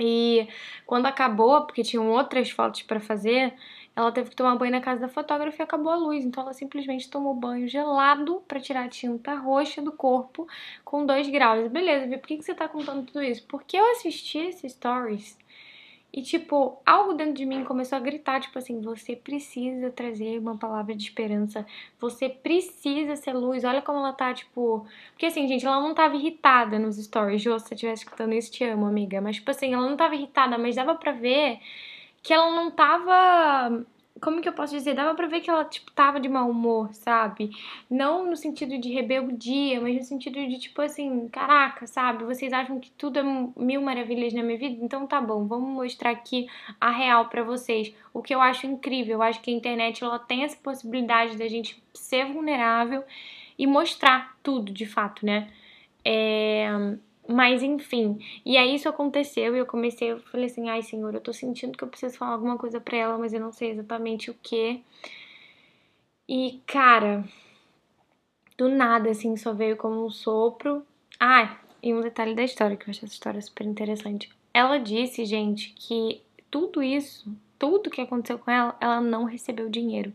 E 0.00 0.46
quando 0.86 1.06
acabou, 1.06 1.66
porque 1.66 1.82
tinham 1.82 2.08
outras 2.10 2.50
fotos 2.50 2.82
para 2.82 3.00
fazer, 3.00 3.52
ela 3.98 4.12
teve 4.12 4.30
que 4.30 4.36
tomar 4.36 4.54
banho 4.56 4.70
na 4.70 4.80
casa 4.80 5.00
da 5.00 5.08
fotógrafa 5.08 5.60
e 5.60 5.64
acabou 5.64 5.90
a 5.90 5.96
luz. 5.96 6.24
Então 6.24 6.44
ela 6.44 6.52
simplesmente 6.52 7.10
tomou 7.10 7.34
banho 7.34 7.66
gelado 7.66 8.42
para 8.46 8.60
tirar 8.60 8.84
a 8.84 8.88
tinta 8.88 9.34
roxa 9.34 9.82
do 9.82 9.90
corpo 9.90 10.46
com 10.84 11.04
2 11.04 11.28
graus. 11.30 11.68
Beleza, 11.68 12.06
por 12.16 12.28
que, 12.28 12.38
que 12.38 12.44
você 12.44 12.54
tá 12.54 12.68
contando 12.68 13.06
tudo 13.06 13.22
isso? 13.22 13.44
Porque 13.48 13.76
eu 13.76 13.90
assisti 13.90 14.38
esses 14.38 14.72
stories 14.72 15.36
e, 16.12 16.22
tipo, 16.22 16.80
algo 16.86 17.12
dentro 17.12 17.34
de 17.34 17.44
mim 17.44 17.64
começou 17.64 17.96
a 17.96 18.00
gritar, 18.00 18.40
tipo 18.40 18.58
assim, 18.58 18.80
você 18.80 19.14
precisa 19.14 19.90
trazer 19.90 20.38
uma 20.38 20.56
palavra 20.56 20.94
de 20.94 21.02
esperança. 21.02 21.66
Você 22.00 22.28
precisa 22.28 23.14
ser 23.16 23.34
luz. 23.34 23.62
Olha 23.64 23.82
como 23.82 23.98
ela 23.98 24.12
tá, 24.12 24.32
tipo. 24.32 24.86
Porque 25.10 25.26
assim, 25.26 25.46
gente, 25.46 25.66
ela 25.66 25.80
não 25.80 25.92
tava 25.94 26.16
irritada 26.16 26.78
nos 26.78 26.96
stories. 26.96 27.42
Jô, 27.42 27.58
se 27.58 27.66
você 27.68 27.74
estiver 27.74 27.92
escutando 27.92 28.32
isso, 28.32 28.50
te 28.50 28.64
amo, 28.64 28.86
amiga. 28.86 29.20
Mas, 29.20 29.36
tipo 29.36 29.50
assim, 29.50 29.74
ela 29.74 29.88
não 29.88 29.96
tava 29.96 30.14
irritada, 30.14 30.56
mas 30.56 30.76
dava 30.76 30.94
pra 30.94 31.12
ver 31.12 31.58
que 32.28 32.34
ela 32.34 32.50
não 32.54 32.70
tava 32.70 33.86
como 34.20 34.42
que 34.42 34.48
eu 34.48 34.52
posso 34.52 34.74
dizer? 34.74 34.94
Dava 34.94 35.14
pra 35.14 35.26
ver 35.28 35.40
que 35.40 35.48
ela, 35.48 35.64
tipo, 35.64 35.90
tava 35.92 36.20
de 36.20 36.28
mau 36.28 36.50
humor, 36.50 36.92
sabe? 36.92 37.50
Não 37.88 38.28
no 38.28 38.36
sentido 38.36 38.76
de 38.78 38.92
rebeldia, 38.92 39.80
mas 39.80 39.96
no 39.96 40.02
sentido 40.02 40.34
de, 40.34 40.58
tipo 40.58 40.82
assim, 40.82 41.26
caraca, 41.28 41.86
sabe? 41.86 42.24
Vocês 42.24 42.52
acham 42.52 42.78
que 42.78 42.90
tudo 42.90 43.18
é 43.18 43.22
mil 43.56 43.80
maravilhas 43.80 44.34
na 44.34 44.42
minha 44.42 44.58
vida? 44.58 44.84
Então 44.84 45.06
tá 45.06 45.22
bom, 45.22 45.46
vamos 45.46 45.70
mostrar 45.70 46.10
aqui 46.10 46.46
a 46.78 46.90
real 46.90 47.30
para 47.30 47.42
vocês. 47.42 47.94
O 48.12 48.20
que 48.20 48.34
eu 48.34 48.42
acho 48.42 48.66
incrível, 48.66 49.14
eu 49.14 49.22
acho 49.22 49.40
que 49.40 49.50
a 49.50 49.54
internet, 49.54 50.04
ela 50.04 50.18
tem 50.18 50.44
essa 50.44 50.56
possibilidade 50.58 51.38
da 51.38 51.48
gente 51.48 51.82
ser 51.94 52.26
vulnerável 52.26 53.04
e 53.58 53.66
mostrar 53.66 54.36
tudo, 54.42 54.70
de 54.70 54.84
fato, 54.84 55.24
né? 55.24 55.48
É 56.04 56.68
mas 57.28 57.62
enfim, 57.62 58.18
e 58.44 58.56
aí 58.56 58.74
isso 58.74 58.88
aconteceu 58.88 59.54
e 59.54 59.58
eu 59.58 59.66
comecei, 59.66 60.12
eu 60.12 60.20
falei 60.20 60.46
assim, 60.46 60.68
ai 60.70 60.82
senhor, 60.82 61.14
eu 61.14 61.20
tô 61.20 61.32
sentindo 61.32 61.76
que 61.76 61.84
eu 61.84 61.88
preciso 61.88 62.16
falar 62.16 62.32
alguma 62.32 62.56
coisa 62.56 62.80
pra 62.80 62.96
ela, 62.96 63.18
mas 63.18 63.34
eu 63.34 63.40
não 63.40 63.52
sei 63.52 63.70
exatamente 63.70 64.30
o 64.30 64.34
que. 64.42 64.82
E 66.26 66.60
cara, 66.66 67.24
do 68.56 68.68
nada 68.68 69.10
assim, 69.10 69.36
só 69.36 69.52
veio 69.52 69.76
como 69.76 70.04
um 70.06 70.10
sopro. 70.10 70.84
Ah, 71.20 71.58
e 71.82 71.94
um 71.94 72.00
detalhe 72.00 72.34
da 72.34 72.42
história, 72.42 72.76
que 72.76 72.88
eu 72.88 72.90
acho 72.90 73.04
essa 73.04 73.14
história 73.14 73.40
super 73.40 73.66
interessante. 73.66 74.30
Ela 74.52 74.78
disse, 74.78 75.24
gente, 75.24 75.72
que 75.74 76.22
tudo 76.50 76.82
isso, 76.82 77.30
tudo 77.58 77.90
que 77.90 78.00
aconteceu 78.00 78.38
com 78.38 78.50
ela, 78.50 78.76
ela 78.80 79.00
não 79.00 79.24
recebeu 79.24 79.68
dinheiro. 79.68 80.12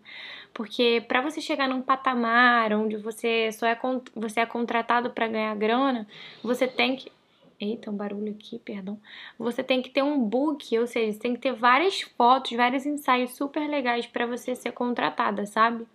Porque 0.54 1.04
para 1.08 1.22
você 1.22 1.42
chegar 1.42 1.68
num 1.68 1.82
patamar 1.82 2.74
onde 2.74 2.98
você 2.98 3.52
só 3.52 3.66
é 3.66 3.78
você 4.16 4.42
é 4.42 4.46
contratado 4.46 5.10
para 5.10 5.28
ganhar 5.28 5.56
grana, 5.56 6.08
você 6.44 6.68
tem 6.68 6.96
que 6.96 7.12
Eita, 7.60 7.90
um 7.90 7.96
barulho 7.96 8.32
aqui, 8.32 8.60
perdão. 8.60 9.00
Você 9.40 9.64
tem 9.64 9.82
que 9.82 9.90
ter 9.90 10.04
um 10.04 10.20
book, 10.20 10.78
ou 10.78 10.86
seja, 10.86 11.14
você 11.14 11.20
tem 11.20 11.34
que 11.34 11.40
ter 11.40 11.54
várias 11.54 12.02
fotos, 12.02 12.52
vários 12.58 12.86
ensaios 12.86 13.36
super 13.36 13.70
legais 13.70 14.06
para 14.06 14.26
você 14.26 14.54
ser 14.54 14.74
contratada, 14.74 15.46
sabe? 15.46 15.86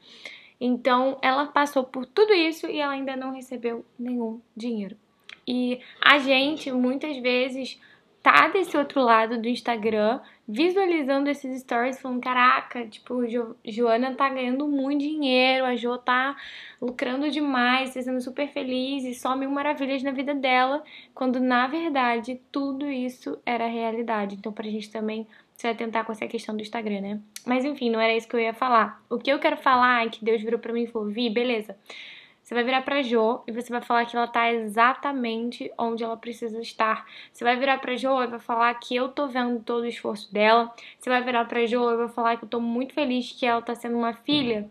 Então, 0.61 1.19
ela 1.21 1.47
passou 1.47 1.85
por 1.85 2.07
tudo 2.07 2.33
isso 2.33 2.67
e 2.67 2.79
ela 2.79 2.95
ainda 2.95 3.15
não 3.17 3.33
recebeu 3.33 3.85
nenhum 3.99 4.41
dinheiro. 4.57 4.97
E 5.47 5.81
a 6.01 6.19
gente 6.19 6.73
muitas 6.73 7.17
vezes 7.19 7.81
tá 8.23 8.49
desse 8.49 8.77
outro 8.77 9.03
lado 9.03 9.41
do 9.41 9.49
Instagram, 9.49 10.21
visualizando 10.49 11.29
esses 11.29 11.61
stories, 11.61 12.01
falando: 12.01 12.23
caraca, 12.23 12.87
tipo, 12.87 13.27
jo 13.27 13.55
Joana 13.65 14.15
tá 14.15 14.31
ganhando 14.31 14.67
muito 14.67 15.01
dinheiro, 15.01 15.67
a 15.67 15.77
Jo 15.77 15.99
tá 15.99 16.35
lucrando 16.81 17.31
demais, 17.31 17.93
tá 17.93 18.01
sendo 18.01 18.21
super 18.21 18.49
feliz 18.49 19.05
e 19.05 19.15
só 19.15 19.37
mil 19.37 19.51
maravilhas 19.51 20.03
na 20.03 20.11
vida 20.11 20.35
dela, 20.35 20.83
quando 21.15 21.39
na 21.39 21.67
verdade 21.67 22.41
tudo 22.51 22.91
isso 22.91 23.39
era 23.45 23.67
realidade. 23.67 24.37
Então, 24.37 24.51
pra 24.53 24.65
gente 24.65 24.91
também 24.91 25.27
se 25.55 25.67
atentar 25.67 26.05
com 26.05 26.13
essa 26.13 26.27
questão 26.27 26.57
do 26.57 26.63
Instagram, 26.63 27.01
né? 27.01 27.21
Mas 27.45 27.65
enfim, 27.65 27.91
não 27.91 28.01
era 28.01 28.17
isso 28.17 28.29
que 28.29 28.37
eu 28.37 28.41
ia 28.41 28.55
falar. 28.55 29.03
O 29.11 29.19
que 29.19 29.31
eu 29.31 29.39
quero 29.39 29.57
falar 29.57 30.07
é 30.07 30.09
que 30.09 30.25
Deus 30.25 30.41
virou 30.41 30.59
pra 30.59 30.73
mim 30.73 30.85
e 30.85 30.87
falou: 30.87 31.09
Vi, 31.09 31.29
beleza. 31.29 31.77
Você 32.49 32.55
vai 32.55 32.65
virar 32.65 32.81
pra 32.81 33.03
Jo 33.03 33.43
e 33.47 33.53
você 33.53 33.71
vai 33.71 33.83
falar 33.83 34.07
que 34.07 34.17
ela 34.17 34.27
tá 34.27 34.51
exatamente 34.51 35.71
onde 35.77 36.03
ela 36.03 36.17
precisa 36.17 36.59
estar. 36.63 37.07
Você 37.31 37.45
vai 37.45 37.59
virar 37.59 37.77
pra 37.77 37.95
Jo 37.95 38.23
e 38.23 38.27
vai 38.27 38.39
falar 38.39 38.73
que 38.73 38.97
eu 38.97 39.11
tô 39.11 39.29
vendo 39.29 39.63
todo 39.63 39.83
o 39.83 39.87
esforço 39.87 40.33
dela. 40.33 40.75
Você 40.99 41.11
vai 41.11 41.23
virar 41.23 41.45
pra 41.45 41.67
Jo 41.67 41.91
e 41.91 41.97
vai 41.99 42.09
falar 42.09 42.39
que 42.39 42.45
eu 42.45 42.49
tô 42.49 42.59
muito 42.59 42.95
feliz 42.95 43.33
que 43.33 43.45
ela 43.45 43.61
tá 43.61 43.75
sendo 43.75 43.99
uma 43.99 44.15
filha 44.15 44.71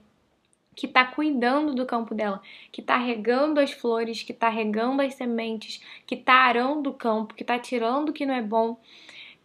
que 0.75 0.87
tá 0.87 1.05
cuidando 1.05 1.75
do 1.75 1.85
campo 1.85 2.15
dela, 2.15 2.41
que 2.71 2.81
tá 2.81 2.97
regando 2.97 3.59
as 3.59 3.71
flores, 3.71 4.23
que 4.23 4.33
tá 4.33 4.49
regando 4.49 5.03
as 5.03 5.13
sementes, 5.13 5.79
que 6.07 6.15
tá 6.17 6.33
arando 6.33 6.89
o 6.89 6.95
campo, 6.95 7.35
que 7.35 7.43
tá 7.43 7.59
tirando 7.59 8.09
o 8.09 8.13
que 8.13 8.25
não 8.25 8.33
é 8.33 8.41
bom. 8.41 8.79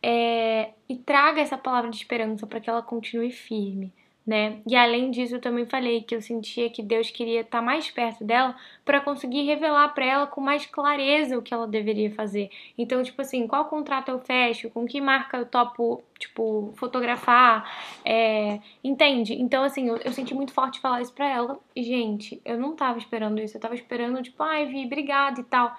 É... 0.03 0.71
E 0.89 0.97
traga 0.97 1.43
essa 1.43 1.59
palavra 1.59 1.91
de 1.91 1.99
esperança 1.99 2.47
para 2.47 2.61
que 2.61 2.71
ela 2.71 2.81
continue 2.81 3.31
firme 3.31 3.93
né? 4.27 4.61
E 4.67 4.77
além 4.77 5.11
disso, 5.11 5.35
eu 5.37 5.41
também 5.41 5.67
falei 5.67 6.03
que 6.03 6.15
eu 6.15 6.23
sentia 6.23 6.71
que 6.71 6.83
Deus 6.83 7.11
queria 7.11 7.41
estar 7.41 7.61
mais 7.61 7.91
perto 7.91 8.25
dela 8.25 8.55
para 8.85 9.01
conseguir 9.01 9.43
revelar 9.43 9.89
para 9.89 10.05
ela 10.05 10.27
com 10.27 10.41
mais 10.41 10.65
clareza 10.65 11.37
o 11.37 11.43
que 11.43 11.53
ela 11.53 11.67
deveria 11.67 12.11
fazer. 12.15 12.51
Então, 12.79 13.03
tipo 13.03 13.21
assim, 13.21 13.47
qual 13.47 13.65
contrato 13.65 14.11
eu 14.11 14.21
fecho, 14.21 14.71
com 14.71 14.87
que 14.87 15.01
marca 15.01 15.39
eu 15.39 15.47
topo, 15.47 16.03
tipo, 16.19 16.73
fotografar, 16.77 17.69
é... 18.05 18.61
entende? 18.83 19.35
Então, 19.35 19.65
assim, 19.65 19.89
eu, 19.89 19.97
eu, 19.99 20.13
senti 20.13 20.35
muito 20.35 20.53
forte 20.53 20.81
falar 20.81 21.03
isso 21.03 21.13
pra 21.13 21.29
ela. 21.29 21.59
E, 21.75 21.83
gente, 21.83 22.41
eu 22.45 22.59
não 22.59 22.77
tava 22.77 22.99
esperando 22.99 23.41
isso, 23.41 23.57
eu 23.57 23.61
tava 23.61 23.75
esperando, 23.75 24.23
tipo, 24.23 24.43
ai, 24.43 24.67
Vi, 24.67 24.87
obrigada 24.87 25.41
e 25.41 25.45
tal. 25.45 25.75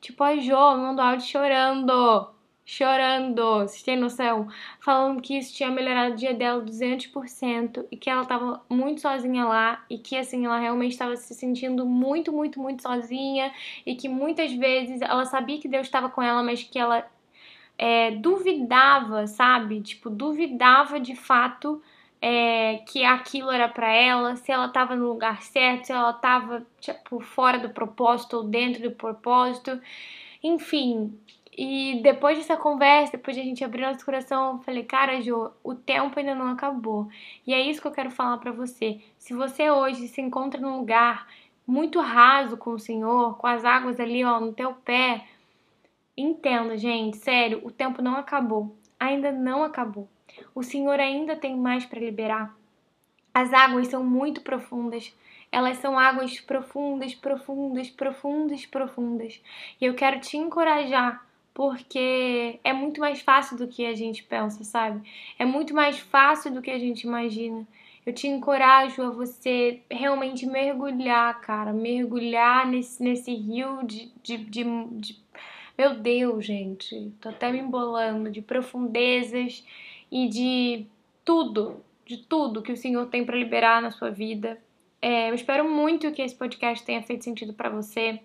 Tipo, 0.00 0.22
a 0.24 0.36
Jo 0.36 0.76
mandou 0.76 1.04
áudio 1.04 1.26
chorando 1.26 2.33
chorando, 2.64 3.60
vocês 3.60 3.82
têm 3.82 3.96
noção? 3.96 4.48
Falando 4.80 5.20
que 5.20 5.36
isso 5.36 5.54
tinha 5.54 5.70
melhorado 5.70 6.14
o 6.14 6.16
dia 6.16 6.32
dela 6.32 6.64
200% 6.64 7.86
e 7.90 7.96
que 7.96 8.08
ela 8.08 8.24
tava 8.24 8.62
muito 8.68 9.00
sozinha 9.00 9.44
lá 9.44 9.84
e 9.90 9.98
que 9.98 10.16
assim, 10.16 10.46
ela 10.46 10.58
realmente 10.58 10.92
estava 10.92 11.14
se 11.16 11.34
sentindo 11.34 11.84
muito, 11.84 12.32
muito, 12.32 12.58
muito 12.60 12.82
sozinha 12.82 13.52
e 13.84 13.94
que 13.94 14.08
muitas 14.08 14.52
vezes 14.52 15.00
ela 15.02 15.24
sabia 15.26 15.60
que 15.60 15.68
Deus 15.68 15.86
estava 15.86 16.08
com 16.08 16.22
ela, 16.22 16.42
mas 16.42 16.62
que 16.62 16.78
ela 16.78 17.06
é, 17.78 18.12
duvidava, 18.12 19.26
sabe? 19.26 19.80
Tipo, 19.80 20.08
duvidava 20.08 20.98
de 20.98 21.14
fato 21.14 21.82
é, 22.20 22.78
que 22.86 23.04
aquilo 23.04 23.50
era 23.50 23.68
para 23.68 23.92
ela, 23.92 24.36
se 24.36 24.50
ela 24.50 24.66
estava 24.66 24.96
no 24.96 25.08
lugar 25.08 25.42
certo, 25.42 25.86
se 25.86 25.92
ela 25.92 26.10
estava 26.10 26.66
tipo, 26.80 27.20
fora 27.20 27.58
do 27.58 27.68
propósito 27.70 28.38
ou 28.38 28.44
dentro 28.44 28.82
do 28.82 28.92
propósito. 28.92 29.78
Enfim, 30.42 31.18
e 31.56 32.00
depois 32.02 32.36
dessa 32.36 32.56
conversa, 32.56 33.12
depois 33.12 33.36
de 33.36 33.42
a 33.42 33.44
gente 33.44 33.64
abrir 33.64 33.82
nosso 33.82 34.04
coração, 34.04 34.56
eu 34.56 34.58
falei, 34.60 34.82
cara, 34.82 35.20
Jo, 35.20 35.52
o 35.62 35.74
tempo 35.74 36.18
ainda 36.18 36.34
não 36.34 36.48
acabou. 36.48 37.08
E 37.46 37.54
é 37.54 37.60
isso 37.60 37.80
que 37.80 37.86
eu 37.86 37.92
quero 37.92 38.10
falar 38.10 38.38
para 38.38 38.50
você. 38.50 39.00
Se 39.18 39.32
você 39.32 39.70
hoje 39.70 40.08
se 40.08 40.20
encontra 40.20 40.60
num 40.60 40.78
lugar 40.78 41.28
muito 41.66 42.00
raso 42.00 42.56
com 42.56 42.70
o 42.70 42.78
Senhor, 42.78 43.38
com 43.38 43.46
as 43.46 43.64
águas 43.64 44.00
ali, 44.00 44.24
ó, 44.24 44.40
no 44.40 44.52
teu 44.52 44.74
pé, 44.74 45.26
entenda, 46.16 46.76
gente, 46.76 47.18
sério, 47.18 47.60
o 47.64 47.70
tempo 47.70 48.02
não 48.02 48.16
acabou. 48.16 48.76
Ainda 48.98 49.30
não 49.30 49.62
acabou. 49.62 50.08
O 50.54 50.62
Senhor 50.62 50.98
ainda 50.98 51.36
tem 51.36 51.56
mais 51.56 51.86
para 51.86 52.00
liberar. 52.00 52.56
As 53.32 53.52
águas 53.52 53.88
são 53.88 54.02
muito 54.02 54.40
profundas 54.40 55.14
elas 55.54 55.78
são 55.78 55.96
águas 55.96 56.40
profundas, 56.40 57.14
profundas, 57.14 57.88
profundas, 57.88 58.66
profundas. 58.66 59.40
E 59.80 59.84
eu 59.84 59.94
quero 59.94 60.18
te 60.18 60.36
encorajar 60.36 61.23
porque 61.54 62.58
é 62.64 62.72
muito 62.72 63.00
mais 63.00 63.20
fácil 63.20 63.56
do 63.56 63.68
que 63.68 63.86
a 63.86 63.94
gente 63.94 64.24
pensa, 64.24 64.64
sabe? 64.64 65.08
É 65.38 65.44
muito 65.44 65.72
mais 65.72 66.00
fácil 66.00 66.52
do 66.52 66.60
que 66.60 66.70
a 66.70 66.78
gente 66.78 67.04
imagina. 67.04 67.66
Eu 68.04 68.12
te 68.12 68.26
encorajo 68.26 69.00
a 69.02 69.10
você 69.10 69.80
realmente 69.90 70.44
mergulhar, 70.44 71.40
cara, 71.40 71.72
mergulhar 71.72 72.66
nesse, 72.66 73.02
nesse 73.02 73.32
rio 73.32 73.82
de, 73.84 74.12
de, 74.22 74.36
de, 74.36 74.64
de 74.64 75.24
meu 75.78 75.94
Deus, 75.94 76.44
gente, 76.44 77.12
tô 77.20 77.30
até 77.30 77.50
me 77.50 77.60
embolando 77.60 78.30
de 78.30 78.42
profundezas 78.42 79.64
e 80.10 80.28
de 80.28 80.86
tudo, 81.24 81.82
de 82.04 82.18
tudo 82.18 82.62
que 82.62 82.72
o 82.72 82.76
Senhor 82.76 83.06
tem 83.06 83.24
para 83.24 83.36
liberar 83.36 83.80
na 83.80 83.90
sua 83.90 84.10
vida. 84.10 84.60
É, 85.00 85.30
eu 85.30 85.34
espero 85.34 85.68
muito 85.68 86.10
que 86.12 86.22
esse 86.22 86.34
podcast 86.34 86.84
tenha 86.84 87.02
feito 87.02 87.24
sentido 87.24 87.52
para 87.52 87.70
você. 87.70 88.20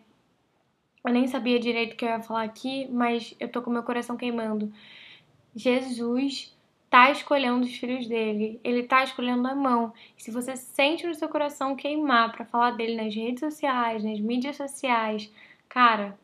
Eu 1.10 1.14
nem 1.14 1.26
sabia 1.26 1.60
direito 1.60 1.94
o 1.94 1.96
que 1.96 2.06
eu 2.06 2.10
ia 2.10 2.22
falar 2.22 2.44
aqui, 2.44 2.88
mas 2.92 3.34
eu 3.40 3.50
tô 3.50 3.64
com 3.64 3.72
meu 3.72 3.82
coração 3.82 4.16
queimando. 4.16 4.72
Jesus 5.56 6.56
tá 6.88 7.10
escolhendo 7.10 7.66
os 7.66 7.76
filhos 7.76 8.06
dele, 8.06 8.60
ele 8.64 8.84
tá 8.84 9.04
escolhendo 9.04 9.48
a 9.48 9.56
mão. 9.56 9.92
E 10.16 10.22
se 10.22 10.30
você 10.30 10.56
sente 10.56 11.08
no 11.08 11.16
seu 11.16 11.28
coração 11.28 11.76
queimar 11.76 12.32
para 12.32 12.46
falar 12.46 12.72
dele 12.78 12.96
nas 12.96 13.16
redes 13.16 13.40
sociais, 13.40 14.04
nas 14.04 14.20
mídias 14.20 14.56
sociais, 14.56 15.34
cara, 15.68 16.16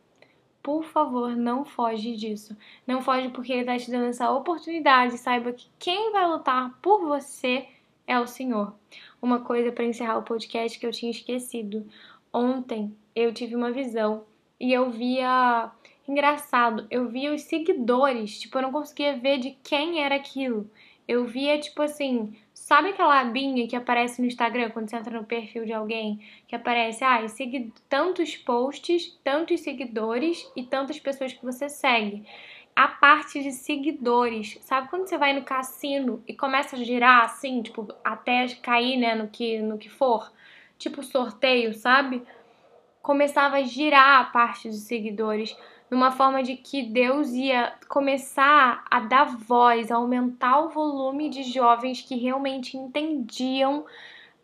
por 0.61 0.83
favor, 0.83 1.35
não 1.35 1.65
foge 1.65 2.15
disso. 2.15 2.55
Não 2.85 3.01
foge 3.01 3.29
porque 3.29 3.53
ele 3.53 3.61
está 3.61 3.79
te 3.79 3.89
dando 3.89 4.05
essa 4.05 4.29
oportunidade. 4.29 5.17
Saiba 5.17 5.51
que 5.51 5.67
quem 5.79 6.11
vai 6.11 6.27
lutar 6.27 6.77
por 6.79 7.01
você 7.01 7.67
é 8.05 8.19
o 8.19 8.27
Senhor. 8.27 8.71
Uma 9.19 9.39
coisa 9.39 9.71
para 9.71 9.83
encerrar 9.85 10.19
o 10.19 10.23
podcast 10.23 10.77
que 10.77 10.85
eu 10.85 10.91
tinha 10.91 11.09
esquecido. 11.09 11.87
Ontem 12.31 12.95
eu 13.15 13.33
tive 13.33 13.55
uma 13.55 13.71
visão 13.71 14.23
e 14.59 14.73
eu 14.73 14.89
via. 14.89 15.71
Engraçado, 16.07 16.85
eu 16.91 17.07
via 17.09 17.33
os 17.33 17.41
seguidores, 17.43 18.39
tipo, 18.39 18.57
eu 18.57 18.61
não 18.61 18.71
conseguia 18.71 19.17
ver 19.17 19.39
de 19.39 19.57
quem 19.63 20.03
era 20.03 20.15
aquilo. 20.15 20.69
Eu 21.07 21.25
via, 21.25 21.59
tipo 21.59 21.81
assim, 21.81 22.35
Sabe 22.65 22.89
aquela 22.89 23.19
abinha 23.19 23.67
que 23.67 23.75
aparece 23.75 24.19
no 24.19 24.27
Instagram 24.27 24.71
quando 24.71 24.89
você 24.89 24.95
entra 24.95 25.15
no 25.15 25.23
perfil 25.23 25.65
de 25.65 25.71
alguém? 25.71 26.19
Que 26.47 26.55
aparece, 26.55 27.03
ah, 27.03 27.27
segui 27.27 27.71
tantos 27.87 28.35
posts, 28.37 29.15
tantos 29.23 29.59
seguidores 29.59 30.51
e 30.55 30.63
tantas 30.63 30.99
pessoas 30.99 31.31
que 31.31 31.45
você 31.45 31.69
segue. 31.69 32.25
A 32.75 32.87
parte 32.87 33.43
de 33.43 33.51
seguidores, 33.51 34.57
sabe 34.61 34.89
quando 34.89 35.05
você 35.05 35.15
vai 35.15 35.31
no 35.33 35.43
cassino 35.43 36.23
e 36.27 36.33
começa 36.33 36.75
a 36.75 36.83
girar 36.83 37.25
assim, 37.25 37.61
tipo, 37.61 37.87
até 38.03 38.47
cair, 38.63 38.97
né, 38.97 39.13
no 39.13 39.27
que, 39.27 39.59
no 39.59 39.77
que 39.77 39.87
for? 39.87 40.33
Tipo 40.79 41.03
sorteio, 41.03 41.71
sabe? 41.71 42.23
Começava 43.05 43.57
a 43.57 43.61
girar 43.61 44.21
a 44.21 44.23
parte 44.23 44.67
de 44.67 44.77
seguidores 44.77 45.55
numa 45.91 46.09
forma 46.09 46.41
de 46.41 46.55
que 46.55 46.81
Deus 46.81 47.29
ia 47.33 47.75
começar 47.87 48.83
a 48.89 48.99
dar 48.99 49.25
voz, 49.25 49.91
a 49.91 49.97
aumentar 49.97 50.61
o 50.61 50.69
volume 50.69 51.29
de 51.29 51.43
jovens 51.43 52.01
que 52.01 52.15
realmente 52.15 52.75
entendiam 52.75 53.85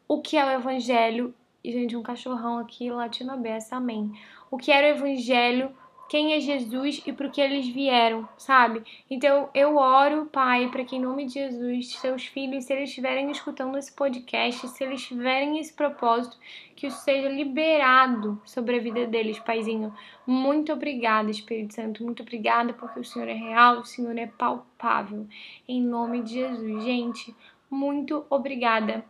o 0.07 0.21
que 0.21 0.37
é 0.37 0.45
o 0.45 0.51
evangelho. 0.51 1.33
E, 1.63 1.71
gente, 1.71 1.97
um 1.97 2.03
cachorrão 2.03 2.59
aqui 2.59 2.91
latino 2.91 3.31
aberto, 3.33 3.73
amém. 3.73 4.11
O 4.51 4.57
que 4.57 4.71
era 4.71 4.93
o 4.93 4.97
evangelho 4.99 5.75
quem 6.11 6.33
é 6.33 6.41
Jesus 6.41 7.01
e 7.07 7.13
para 7.13 7.29
que 7.29 7.39
eles 7.39 7.69
vieram, 7.69 8.27
sabe? 8.37 8.83
Então 9.09 9.49
eu 9.53 9.77
oro, 9.77 10.25
Pai, 10.25 10.67
para 10.67 10.83
que 10.83 10.97
em 10.97 10.99
nome 10.99 11.25
de 11.25 11.35
Jesus, 11.35 11.95
seus 11.99 12.25
filhos, 12.25 12.65
se 12.65 12.73
eles 12.73 12.89
estiverem 12.89 13.31
escutando 13.31 13.77
esse 13.77 13.93
podcast, 13.93 14.67
se 14.67 14.83
eles 14.83 15.01
tiverem 15.01 15.57
esse 15.57 15.71
propósito, 15.71 16.37
que 16.75 16.87
isso 16.87 16.97
seja 16.97 17.29
liberado 17.29 18.41
sobre 18.43 18.75
a 18.75 18.81
vida 18.81 19.07
deles, 19.07 19.39
Paizinho. 19.39 19.95
Muito 20.27 20.73
obrigada, 20.73 21.31
Espírito 21.31 21.75
Santo, 21.75 22.03
muito 22.03 22.23
obrigada 22.23 22.73
porque 22.73 22.99
o 22.99 23.05
Senhor 23.05 23.29
é 23.29 23.33
real, 23.33 23.79
o 23.79 23.85
Senhor 23.85 24.17
é 24.17 24.27
palpável. 24.27 25.25
Em 25.65 25.81
nome 25.81 26.23
de 26.23 26.33
Jesus, 26.33 26.83
gente, 26.83 27.33
muito 27.69 28.25
obrigada 28.29 29.05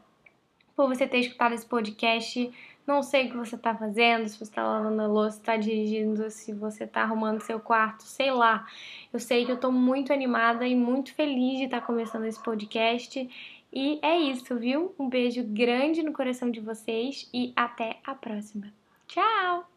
por 0.75 0.87
você 0.87 1.07
ter 1.07 1.17
escutado 1.17 1.53
esse 1.53 1.65
podcast. 1.65 2.51
Não 2.91 3.01
sei 3.01 3.27
o 3.27 3.31
que 3.31 3.37
você 3.37 3.55
está 3.55 3.73
fazendo, 3.73 4.27
se 4.27 4.37
você 4.37 4.43
está 4.43 4.67
lavando 4.67 5.01
a 5.01 5.07
louça, 5.07 5.37
está 5.37 5.55
dirigindo, 5.55 6.29
se 6.29 6.51
você 6.51 6.83
está 6.83 7.03
arrumando 7.03 7.39
seu 7.39 7.57
quarto, 7.57 8.03
sei 8.03 8.31
lá. 8.31 8.67
Eu 9.13 9.19
sei 9.19 9.45
que 9.45 9.51
eu 9.51 9.55
estou 9.55 9.71
muito 9.71 10.11
animada 10.11 10.67
e 10.67 10.75
muito 10.75 11.13
feliz 11.13 11.57
de 11.57 11.63
estar 11.65 11.79
tá 11.79 11.87
começando 11.87 12.25
esse 12.25 12.43
podcast. 12.43 13.29
E 13.71 13.97
é 14.01 14.17
isso, 14.17 14.57
viu? 14.57 14.93
Um 14.99 15.07
beijo 15.07 15.41
grande 15.41 16.03
no 16.03 16.11
coração 16.11 16.51
de 16.51 16.59
vocês 16.59 17.29
e 17.33 17.53
até 17.55 17.97
a 18.05 18.13
próxima. 18.13 18.67
Tchau! 19.07 19.70